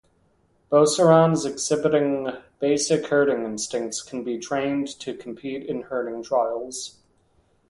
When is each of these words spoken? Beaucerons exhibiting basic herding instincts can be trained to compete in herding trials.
Beaucerons 0.71 1.45
exhibiting 1.45 2.27
basic 2.59 3.05
herding 3.09 3.45
instincts 3.45 4.01
can 4.01 4.23
be 4.23 4.39
trained 4.39 4.87
to 4.99 5.13
compete 5.13 5.63
in 5.67 5.83
herding 5.83 6.23
trials. 6.23 6.97